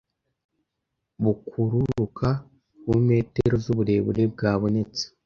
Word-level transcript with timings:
bukururuka 1.23 2.27
ku 2.81 2.91
metero 3.07 3.55
z'uburebure 3.63 4.23
bwabonetse 4.33 5.03